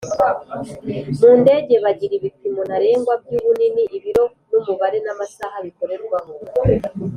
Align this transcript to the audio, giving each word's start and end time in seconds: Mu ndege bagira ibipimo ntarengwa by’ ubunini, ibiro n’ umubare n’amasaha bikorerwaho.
Mu 1.19 1.29
ndege 1.41 1.75
bagira 1.83 2.13
ibipimo 2.15 2.61
ntarengwa 2.67 3.13
by’ 3.21 3.31
ubunini, 3.37 3.83
ibiro 3.97 4.23
n’ 4.49 4.51
umubare 4.59 4.97
n’amasaha 5.05 5.57
bikorerwaho. 5.65 6.31